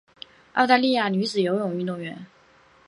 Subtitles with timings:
[0.53, 2.25] 澳大利亚女子游泳运动员。